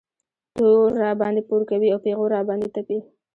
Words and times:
تور 0.57 0.87
راباندې 1.03 1.41
پورې 1.47 1.65
کوي 1.71 1.87
او 1.91 1.99
پېغور 2.05 2.29
را 2.35 2.41
باندې 2.49 2.67
تپي. 2.75 2.99